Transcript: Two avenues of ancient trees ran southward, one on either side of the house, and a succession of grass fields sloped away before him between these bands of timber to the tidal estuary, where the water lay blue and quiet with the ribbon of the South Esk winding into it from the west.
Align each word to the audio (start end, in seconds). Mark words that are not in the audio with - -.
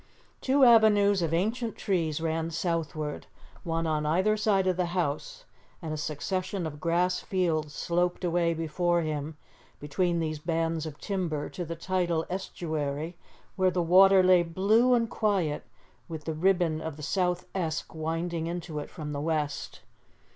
Two 0.41 0.63
avenues 0.65 1.21
of 1.21 1.31
ancient 1.31 1.75
trees 1.75 2.19
ran 2.19 2.49
southward, 2.49 3.27
one 3.63 3.85
on 3.85 4.03
either 4.03 4.35
side 4.35 4.65
of 4.65 4.75
the 4.75 4.87
house, 4.97 5.45
and 5.79 5.93
a 5.93 5.95
succession 5.97 6.65
of 6.65 6.79
grass 6.79 7.19
fields 7.19 7.75
sloped 7.75 8.23
away 8.23 8.55
before 8.55 9.03
him 9.03 9.37
between 9.79 10.19
these 10.19 10.39
bands 10.39 10.87
of 10.87 10.97
timber 10.97 11.49
to 11.51 11.63
the 11.63 11.75
tidal 11.75 12.25
estuary, 12.31 13.15
where 13.55 13.69
the 13.69 13.83
water 13.83 14.23
lay 14.23 14.41
blue 14.41 14.95
and 14.95 15.11
quiet 15.11 15.67
with 16.07 16.23
the 16.25 16.33
ribbon 16.33 16.81
of 16.81 16.97
the 16.97 17.03
South 17.03 17.45
Esk 17.53 17.93
winding 17.93 18.47
into 18.47 18.79
it 18.79 18.89
from 18.89 19.11
the 19.11 19.21
west. 19.21 19.81